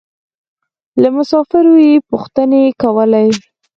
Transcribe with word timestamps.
له 1.01 1.09
مسافرو 1.15 1.75
يې 1.87 1.93
پوښتنې 2.09 2.63
کولې. 2.81 3.27